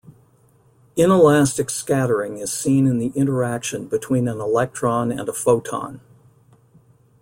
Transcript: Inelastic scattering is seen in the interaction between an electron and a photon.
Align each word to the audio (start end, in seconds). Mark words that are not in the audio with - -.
Inelastic 0.97 1.69
scattering 1.69 2.39
is 2.39 2.51
seen 2.51 2.87
in 2.87 2.97
the 2.97 3.09
interaction 3.13 3.85
between 3.85 4.27
an 4.27 4.39
electron 4.39 5.11
and 5.11 5.29
a 5.29 5.33
photon. 5.33 6.01